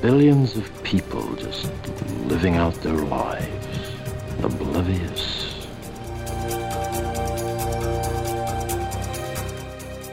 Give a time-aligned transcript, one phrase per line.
[0.00, 1.68] Billions of people just
[2.28, 3.66] living out their lives,
[4.44, 5.66] oblivious.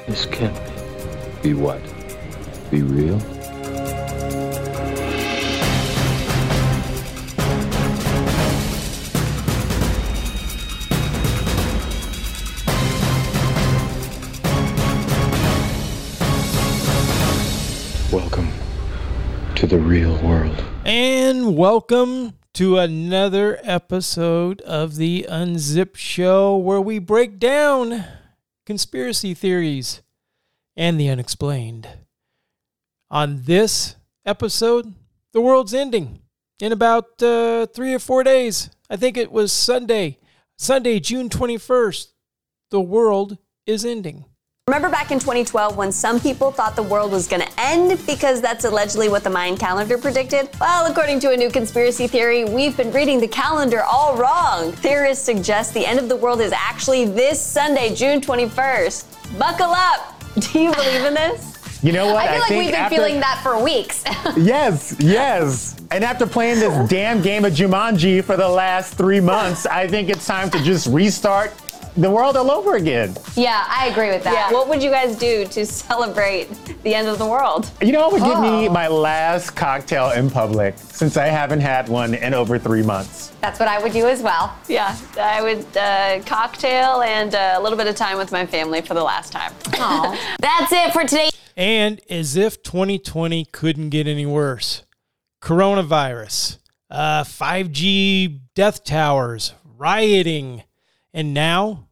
[0.07, 0.55] This can't
[1.43, 1.49] be.
[1.49, 1.81] Be what?
[2.71, 3.19] Be real?
[18.11, 18.51] Welcome
[19.67, 20.63] to the real world.
[20.83, 28.03] And welcome to another episode of the Unzip Show where we break down
[28.67, 30.03] conspiracy theories
[30.75, 31.87] and the unexplained.
[33.09, 34.93] On this episode,
[35.33, 36.21] the world's ending
[36.59, 38.69] in about uh, three or four days.
[38.89, 40.19] I think it was Sunday,
[40.59, 42.09] Sunday, June 21st.
[42.69, 44.25] The world is ending.
[44.67, 48.41] Remember back in 2012 when some people thought the world was going to end because
[48.41, 50.49] that's allegedly what the Mayan calendar predicted?
[50.59, 54.71] Well, according to a new conspiracy theory, we've been reading the calendar all wrong.
[54.71, 59.37] Theorists suggest the end of the world is actually this Sunday, June 21st.
[59.37, 60.19] Buckle up!
[60.51, 61.51] Do you believe in this?
[61.83, 62.27] You know what?
[62.27, 64.03] I feel like think we've been after- feeling that for weeks.
[64.35, 65.75] Yes, yes.
[65.91, 70.09] And after playing this damn game of Jumanji for the last three months, I think
[70.09, 71.53] it's time to just restart
[71.97, 73.15] the world all over again.
[73.35, 74.33] yeah, I agree with that.
[74.33, 74.51] Yeah.
[74.51, 76.49] What would you guys do to celebrate
[76.83, 77.71] the end of the world?
[77.81, 78.71] You know what would give me Oh.
[78.71, 83.31] my last cocktail in public since I haven't had one in over three months?
[83.41, 84.53] That's what I would do as well.
[84.67, 88.81] Yeah, I would uh, cocktail and uh, a little bit of time with my family
[88.81, 89.53] for the last time.
[90.39, 91.29] That's it for today.
[91.57, 94.83] And as if 2020 couldn't get any worse,
[95.41, 96.57] coronavirus,
[96.89, 100.63] uh, 5G death towers, rioting,
[101.15, 101.87] and now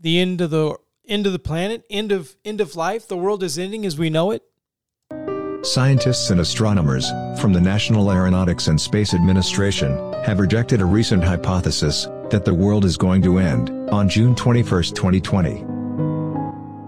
[0.00, 0.76] the end of the
[1.06, 3.08] end of the planet, end of end of life.
[3.08, 4.44] The world is ending as we know it.
[5.62, 7.10] Scientists and astronomers
[7.40, 9.90] from the National Aeronautics and Space Administration
[10.24, 14.84] have rejected a recent hypothesis that the world is going to end on June 21,
[14.84, 15.64] 2020.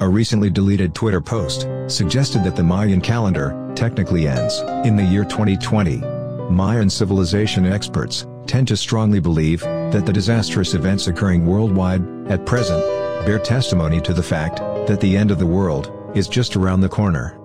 [0.02, 5.24] A recently deleted Twitter post suggested that the Mayan calendar technically ends in the year
[5.24, 5.96] 2020.
[6.48, 12.80] Mayan civilization experts tend to strongly believe that the disastrous events occurring worldwide at present
[13.24, 14.56] bear testimony to the fact
[14.88, 17.38] that the end of the world is just around the corner.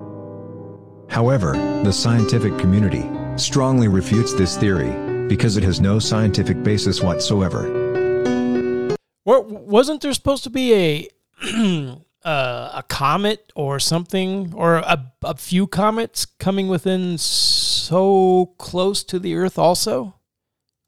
[1.08, 1.52] However,
[1.84, 3.08] the scientific community
[3.38, 4.90] strongly refutes this theory
[5.28, 7.62] because it has no scientific basis whatsoever.
[9.26, 11.08] What wasn't there supposed to be a
[12.24, 19.20] uh, a comet or something or a, a few comets coming within so close to
[19.20, 20.15] the Earth also?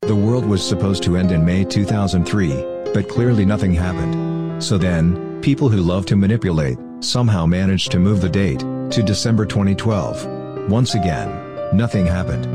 [0.03, 2.49] The world was supposed to end in May 2003,
[2.93, 4.63] but clearly nothing happened.
[4.63, 9.45] So then, people who love to manipulate somehow managed to move the date to December
[9.45, 10.69] 2012.
[10.69, 11.29] Once again,
[11.75, 12.45] nothing happened.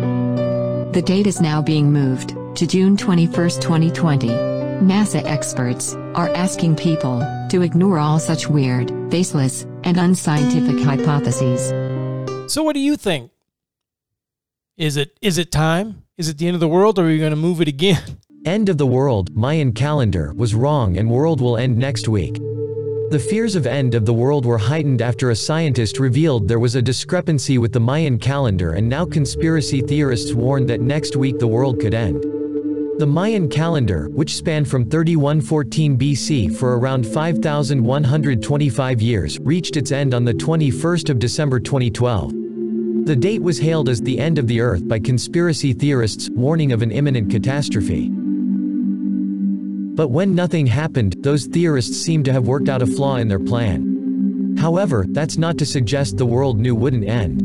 [0.95, 4.29] The date is now being moved to June 21, 2020.
[4.29, 7.21] NASA experts are asking people
[7.51, 11.69] to ignore all such weird, baseless, and unscientific hypotheses.
[12.51, 13.33] So what do you think?
[14.77, 16.02] Is it is it time?
[16.19, 18.19] Is it the end of the world or are you going to move it again?
[18.45, 22.35] End of the world, Mayan calendar, was wrong and world will end next week.
[23.11, 26.75] The fears of end of the world were heightened after a scientist revealed there was
[26.75, 31.47] a discrepancy with the Mayan calendar and now conspiracy theorists warn that next week the
[31.47, 32.23] world could end.
[32.99, 40.13] The Mayan calendar, which spanned from 3114 BC for around 5125 years, reached its end
[40.13, 42.42] on the 21st of December 2012.
[43.05, 46.83] The date was hailed as the end of the earth by conspiracy theorists, warning of
[46.83, 48.09] an imminent catastrophe.
[49.97, 53.41] But when nothing happened, those theorists seem to have worked out a flaw in their
[53.41, 54.57] plan.
[54.57, 57.43] However, that's not to suggest the world knew wouldn't end.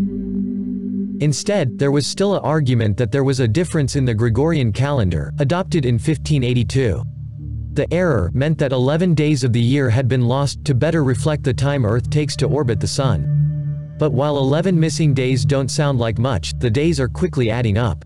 [1.24, 5.34] Instead, there was still an argument that there was a difference in the Gregorian calendar,
[5.40, 7.02] adopted in 1582.
[7.74, 11.44] The error meant that 11 days of the year had been lost to better reflect
[11.44, 13.37] the time Earth takes to orbit the Sun.
[14.00, 18.06] But while 11 missing days don't sound like much, the days are quickly adding up.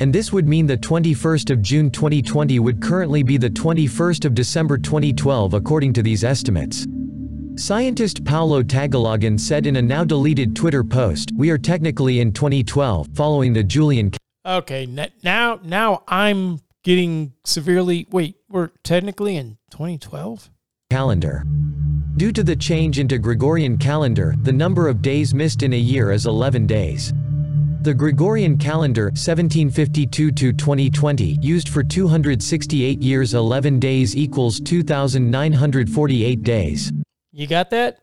[0.00, 4.34] And this would mean the 21st of June 2020 would currently be the 21st of
[4.34, 6.86] December 2012 according to these estimates.
[7.56, 13.08] Scientist Paolo Tagaloguin said in a now deleted Twitter post, We are technically in 2012,
[13.14, 14.10] following the Julian
[14.44, 14.86] Okay,
[15.22, 18.08] now now I'm getting severely.
[18.10, 20.50] Wait, we're technically in 2012.
[20.90, 21.44] calendar.
[22.16, 26.12] Due to the change into Gregorian calendar, the number of days missed in a year
[26.12, 27.14] is 11 days.
[27.80, 36.92] The Gregorian calendar 1752 to 2020 used for 268 years 11 days equals 2948 days.
[37.32, 38.00] You got that?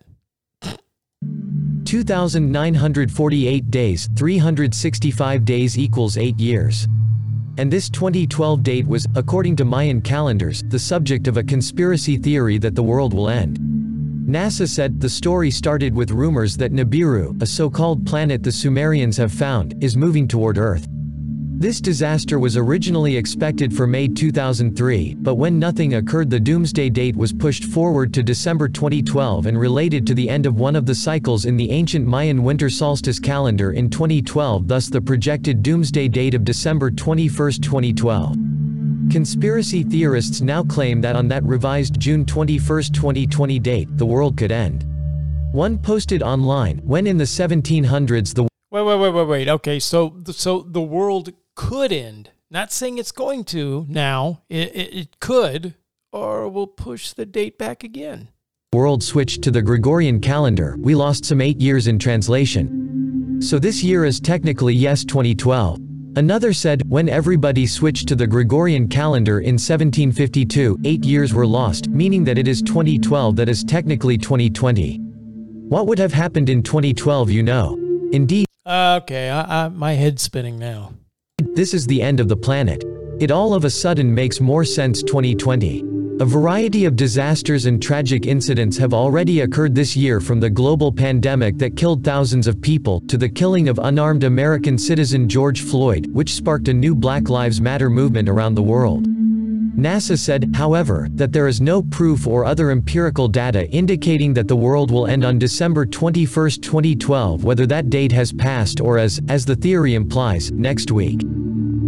[1.86, 6.88] 2948 days 365 days equals 8 years.
[7.60, 12.58] And this 2012 date was, according to Mayan calendars, the subject of a conspiracy theory
[12.58, 13.79] that the world will end.
[14.30, 19.32] NASA said the story started with rumors that Nibiru, a so-called planet the Sumerians have
[19.32, 20.86] found, is moving toward Earth.
[21.58, 27.16] This disaster was originally expected for May 2003, but when nothing occurred the doomsday date
[27.16, 30.94] was pushed forward to December 2012 and related to the end of one of the
[30.94, 36.36] cycles in the ancient Mayan winter solstice calendar in 2012 thus the projected doomsday date
[36.36, 38.59] of December 21, 2012.
[39.10, 44.52] Conspiracy theorists now claim that on that revised June 21, 2020 date, the world could
[44.52, 44.86] end.
[45.52, 49.50] One posted online, when in the 1700s the Wait, wait, wait, wait, wait.
[49.50, 52.30] Okay, so so the world could end.
[52.52, 54.44] Not saying it's going to now.
[54.48, 55.74] It, it, it could,
[56.12, 58.30] or we'll push the date back again.
[58.74, 63.42] world switched to the Gregorian calendar, we lost some 8 years in translation.
[63.42, 65.89] So this year is technically yes 2012.
[66.20, 71.88] Another said, when everybody switched to the Gregorian calendar in 1752, 8 years were lost,
[71.88, 74.98] meaning that it is 2012 that is technically 2020.
[75.70, 77.78] What would have happened in 2012 you know?
[78.12, 80.92] Indeed, uh, Okay, I, I, my head's spinning now.
[81.56, 82.84] this is the end of the planet.
[83.22, 85.84] It all of a sudden makes more sense 2020.
[86.22, 90.92] A variety of disasters and tragic incidents have already occurred this year from the global
[90.92, 96.08] pandemic that killed thousands of people, to the killing of unarmed American citizen George Floyd,
[96.08, 99.08] which sparked a new Black Lives Matter movement around the world.
[99.08, 104.58] NASA said, however, that there is no proof or other empirical data indicating that the
[104.58, 109.46] world will end on December 21, 2012 whether that date has passed or as, as
[109.46, 111.22] the theory implies, next week.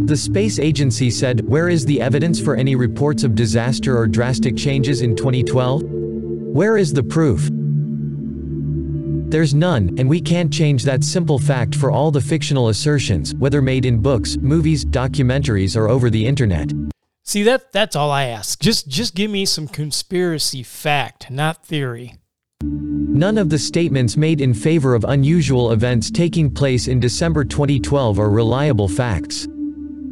[0.06, 4.58] The space agency said, where is the evidence for any reports of disaster or drastic
[4.58, 5.84] changes in 2012?
[5.84, 7.50] Where is the proof?
[9.32, 13.62] There's none, and we can't change that simple fact for all the fictional assertions, whether
[13.62, 16.72] made in books, movies, documentaries, or over the internet.
[17.24, 18.60] See that that's all I ask.
[18.60, 22.16] Just just give me some conspiracy fact, not theory.
[22.64, 28.20] None of the statements made in favor of unusual events taking place in December 2012
[28.20, 29.48] are reliable facts.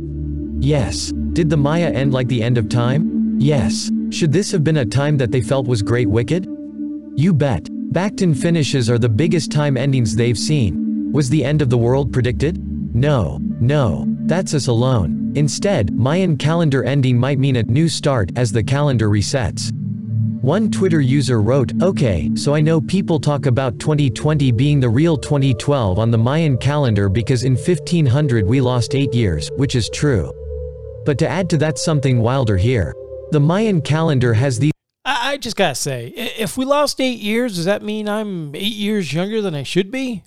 [0.64, 1.14] Yes.
[1.34, 3.40] Did the Maya end like the end of time?
[3.40, 3.92] Yes.
[4.10, 6.46] Should this have been a time that they felt was great wicked?
[7.16, 7.64] You bet.
[7.94, 11.12] Baktun finishes are the biggest time endings they've seen.
[11.14, 12.58] Was the end of the world predicted?
[12.96, 13.40] No.
[13.60, 14.06] No.
[14.26, 15.32] That's us alone.
[15.36, 19.72] Instead, Mayan calendar ending might mean a new start as the calendar resets.
[20.42, 25.18] One Twitter user wrote, Okay, so I know people talk about 2020 being the real
[25.18, 30.32] 2012 on the Mayan calendar because in 1500 we lost 8 years, which is true.
[31.06, 32.96] But to add to that something wilder here.
[33.32, 34.72] The Mayan calendar has these
[35.04, 38.76] I, I just gotta say, if we lost eight years, does that mean I'm eight
[38.76, 40.24] years younger than I should be?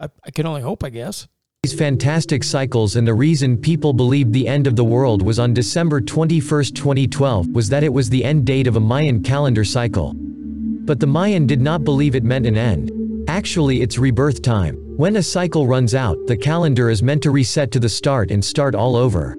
[0.00, 1.28] I, I can only hope, I guess.
[1.66, 6.00] Fantastic cycles and the reason people believed the end of the world was on December
[6.00, 10.12] 21, 2012 was that it was the end date of a Mayan calendar cycle.
[10.14, 12.92] But the Mayan did not believe it meant an end.
[13.28, 14.76] Actually it's rebirth time.
[14.96, 18.44] When a cycle runs out, the calendar is meant to reset to the start and
[18.44, 19.36] start all over.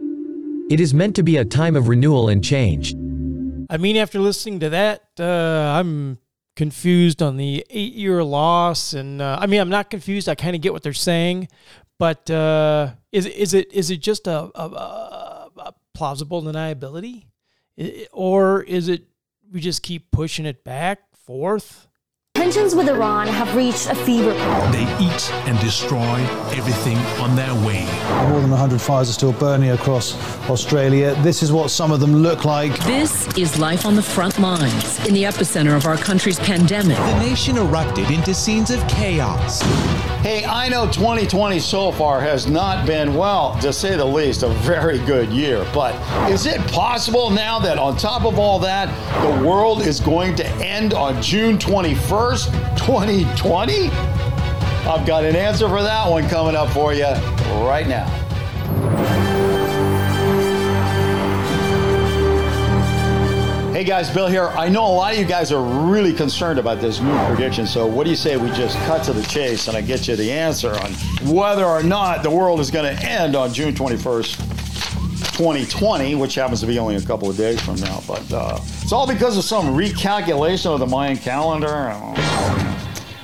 [0.70, 2.94] It is meant to be a time of renewal and change.
[3.70, 6.20] I mean, after listening to that, uh, I'm
[6.56, 8.94] confused on the eight year loss.
[8.94, 10.28] And uh, I mean, I'm not confused.
[10.28, 11.48] I kind of get what they're saying.
[12.00, 17.26] But uh, is, is, it, is it just a, a, a, a plausible deniability?
[17.78, 19.04] I- Or is it
[19.52, 21.88] we just keep pushing it back, forth?
[22.36, 24.72] Tensions with Iran have reached a fever pitch.
[24.72, 26.20] They eat and destroy
[26.56, 27.84] everything on their way.
[28.30, 30.16] More than 100 fires are still burning across
[30.50, 31.16] Australia.
[31.22, 32.78] This is what some of them look like.
[32.86, 36.96] This is life on the front lines in the epicenter of our country's pandemic.
[36.96, 39.62] The nation erupted into scenes of chaos.
[40.22, 44.50] Hey, I know 2020 so far has not been, well, to say the least, a
[44.50, 45.66] very good year.
[45.74, 45.96] But
[46.30, 48.90] is it possible now that on top of all that,
[49.24, 52.48] the world is going to end on June 21st,
[52.78, 53.88] 2020?
[54.90, 57.06] I've got an answer for that one coming up for you
[57.64, 58.19] right now.
[63.80, 64.48] Hey guys, Bill here.
[64.48, 67.88] I know a lot of you guys are really concerned about this new prediction, so
[67.88, 70.30] what do you say we just cut to the chase and I get you the
[70.30, 70.92] answer on
[71.34, 74.36] whether or not the world is going to end on June 21st,
[75.38, 78.04] 2020, which happens to be only a couple of days from now.
[78.06, 81.94] But uh, it's all because of some recalculation of the Mayan calendar.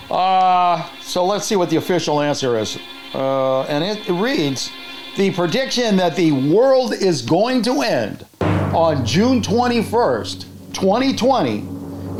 [0.09, 2.79] Uh, so let's see what the official answer is.
[3.13, 4.71] Uh, and it, it reads
[5.17, 8.25] The prediction that the world is going to end
[8.75, 10.41] on June 21st,
[10.73, 11.59] 2020,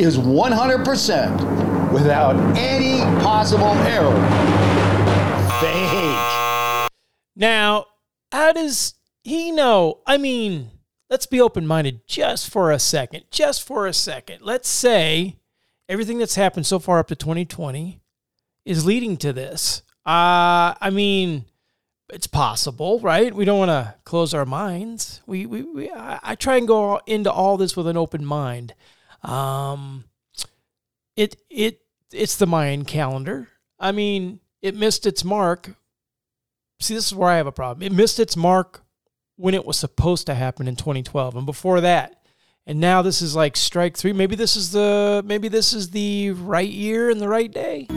[0.02, 4.16] is 100% without any possible error.
[5.60, 6.90] Fake.
[7.36, 7.88] Now,
[8.32, 8.94] how does
[9.24, 10.00] he know?
[10.08, 10.72] I mean,
[11.10, 13.26] let's be open minded just for a second.
[13.32, 14.42] Just for a second.
[14.42, 15.36] Let's say
[15.90, 18.00] everything that's happened so far up to 2020
[18.64, 19.82] is leading to this.
[20.06, 21.44] Uh, I mean,
[22.10, 23.34] it's possible, right?
[23.34, 25.22] We don't want to close our minds.
[25.26, 28.74] We, we, we I, I, try and go into all this with an open mind.
[29.24, 30.06] Um,
[31.16, 31.82] it, it,
[32.12, 33.50] it's the Mayan calendar.
[33.80, 35.76] I mean, it missed its mark.
[36.80, 37.86] See, this is where I have a problem.
[37.86, 38.84] It missed its mark
[39.38, 42.22] when it was supposed to happen in 2012, and before that.
[42.68, 44.14] And now this is like strike three.
[44.14, 47.88] Maybe this is the maybe this is the right year and the right day.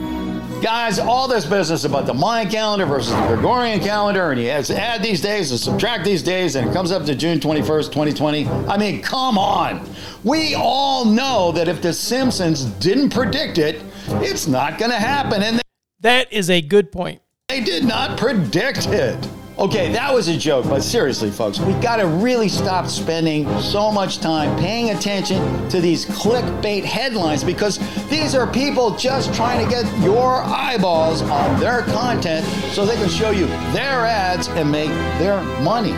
[0.61, 4.65] Guys, all this business about the Mayan calendar versus the Gregorian calendar, and you have
[4.65, 7.85] to add these days and subtract these days, and it comes up to June 21st,
[7.85, 8.45] 2020.
[8.45, 9.89] I mean, come on.
[10.25, 15.43] We all know that if The Simpsons didn't predict it, it's not going to happen.
[15.43, 15.63] And they,
[16.01, 17.21] that is a good point.
[17.47, 19.29] They did not predict it.
[19.59, 23.91] Okay, that was a joke, but seriously, folks, we got to really stop spending so
[23.91, 29.69] much time paying attention to these clickbait headlines because these are people just trying to
[29.69, 34.91] get your eyeballs on their content so they can show you their ads and make
[35.19, 35.91] their money.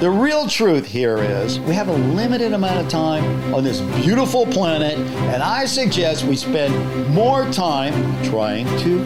[0.00, 4.44] The real truth here is we have a limited amount of time on this beautiful
[4.44, 6.74] planet, and I suggest we spend
[7.14, 7.92] more time
[8.24, 9.04] trying to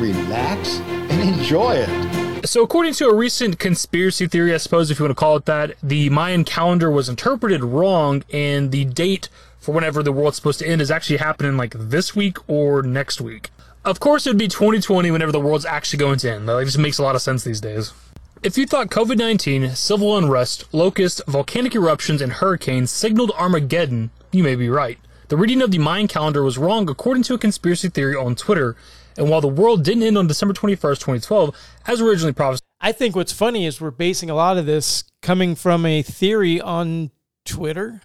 [0.00, 2.07] relax and enjoy it.
[2.44, 5.44] So, according to a recent conspiracy theory, I suppose if you want to call it
[5.46, 9.28] that, the Mayan calendar was interpreted wrong, and the date
[9.58, 13.20] for whenever the world's supposed to end is actually happening like this week or next
[13.20, 13.50] week.
[13.84, 16.48] Of course, it would be 2020 whenever the world's actually going to end.
[16.48, 17.92] That just makes a lot of sense these days.
[18.42, 24.44] If you thought COVID 19, civil unrest, locusts, volcanic eruptions, and hurricanes signaled Armageddon, you
[24.44, 24.98] may be right.
[25.28, 28.76] The reading of the Mayan calendar was wrong according to a conspiracy theory on Twitter,
[29.18, 31.54] and while the world didn't end on December 21st, 2012,
[31.86, 35.54] as originally prophesied, I think what's funny is we're basing a lot of this coming
[35.54, 37.10] from a theory on
[37.44, 38.00] Twitter.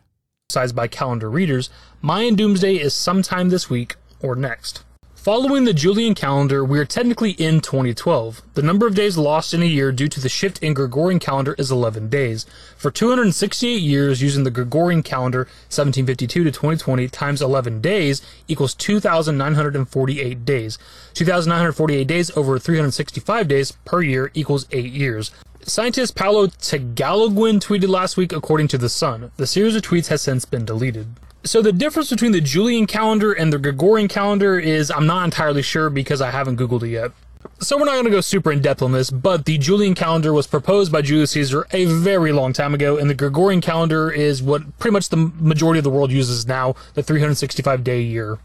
[0.50, 1.70] Besides by calendar readers,
[2.02, 4.84] Mayan doomsday is sometime this week or next.
[5.24, 8.42] Following the Julian calendar, we are technically in 2012.
[8.56, 11.56] The number of days lost in a year due to the shift in Gregorian calendar
[11.58, 12.46] is 11 days.
[12.76, 20.44] For 268 years using the Gregorian calendar, 1752 to 2020 times 11 days equals 2,948
[20.44, 20.78] days.
[21.14, 25.32] 2,948 days over 365 days per year equals 8 years.
[25.62, 29.32] Scientist Paolo Tagaloguin tweeted last week according to The Sun.
[29.38, 31.16] The series of tweets has since been deleted.
[31.46, 35.62] So the difference between the Julian calendar and the Gregorian calendar is I'm not entirely
[35.62, 37.12] sure because I haven't Googled it yet.
[37.60, 40.32] So we're not going to go super in depth on this, but the Julian calendar
[40.32, 44.42] was proposed by Julius Caesar a very long time ago, and the Gregorian calendar is
[44.42, 48.40] what pretty much the majority of the world uses now, the 365 day year.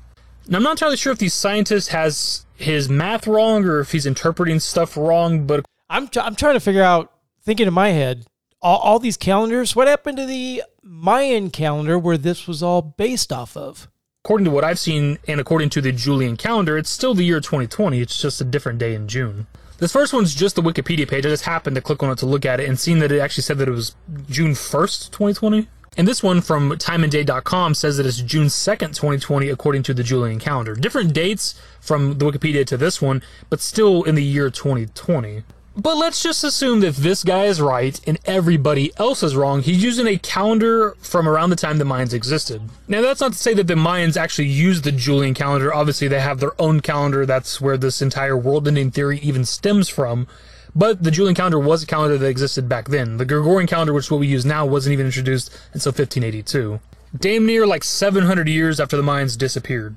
[0.48, 4.06] Now I'm not entirely sure if the scientist has his math wrong or if he's
[4.06, 7.12] interpreting stuff wrong, but I'm t- I'm trying to figure out,
[7.42, 8.26] thinking in my head,
[8.60, 9.76] all, all these calendars.
[9.76, 13.88] What happened to the Mayan calendar where this was all based off of?
[14.24, 17.40] According to what I've seen and according to the Julian calendar, it's still the year
[17.40, 18.00] 2020.
[18.00, 19.46] It's just a different day in June.
[19.78, 21.24] This first one's just the Wikipedia page.
[21.24, 23.20] I just happened to click on it to look at it and seen that it
[23.20, 23.94] actually said that it was
[24.28, 25.68] June 1st, 2020.
[25.96, 30.38] And this one from timeanddate.com says that it's June 2nd, 2020, according to the Julian
[30.38, 30.74] calendar.
[30.74, 35.44] Different dates from the Wikipedia to this one, but still in the year 2020.
[35.80, 39.62] But let's just assume that this guy is right and everybody else is wrong.
[39.62, 42.62] He's using a calendar from around the time the Mayans existed.
[42.88, 45.72] Now, that's not to say that the Mayans actually used the Julian calendar.
[45.72, 47.24] Obviously, they have their own calendar.
[47.24, 50.26] That's where this entire world ending theory even stems from.
[50.74, 53.18] But the Julian calendar was a calendar that existed back then.
[53.18, 56.80] The Gregorian calendar, which is what we use now, wasn't even introduced until 1582.
[57.16, 59.94] Damn near like 700 years after the Mayans disappeared.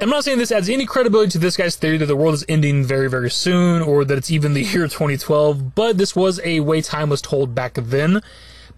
[0.00, 2.44] I'm not saying this adds any credibility to this guy's theory that the world is
[2.48, 6.60] ending very, very soon or that it's even the year 2012, but this was a
[6.60, 8.20] way time was told back then.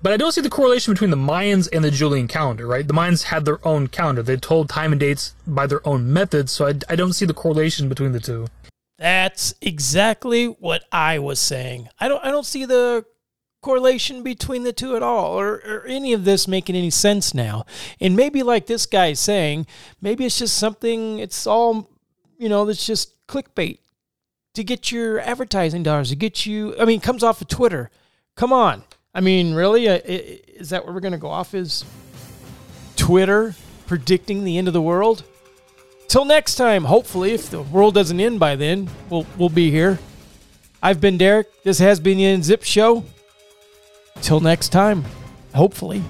[0.03, 2.89] But I don't see the correlation between the Mayans and the Julian calendar, right?
[2.89, 4.23] The Mayans had their own calendar.
[4.23, 7.35] They told time and dates by their own methods, so I, I don't see the
[7.35, 8.47] correlation between the two.
[8.97, 11.89] That's exactly what I was saying.
[11.99, 13.05] I don't I don't see the
[13.61, 17.67] correlation between the two at all or, or any of this making any sense now.
[18.01, 19.67] And maybe like this guy saying,
[20.01, 21.91] maybe it's just something it's all
[22.39, 23.79] you know, that's just clickbait
[24.55, 27.91] to get your advertising dollars, to get you I mean, comes off of Twitter.
[28.35, 28.83] Come on.
[29.15, 31.85] I mean, really uh, is that what we're going to go off is
[32.97, 33.55] Twitter
[33.87, 35.25] predicting the end of the world?
[36.09, 40.01] Till next time, hopefully, if the world doesn't end by then, we'll we'll be here.
[40.83, 41.63] I've been Derek.
[41.63, 43.05] This has been the Unzip Show.
[44.23, 45.05] Till next time,
[45.55, 46.03] hopefully.